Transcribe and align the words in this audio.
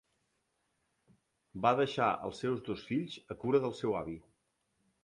Va 1.67 1.75
deixar 1.81 2.09
els 2.31 2.41
seus 2.45 2.65
dos 2.71 2.87
fills 2.89 3.21
a 3.37 3.43
cura 3.45 3.65
del 3.69 3.79
seu 3.83 3.97
avi. 4.03 4.19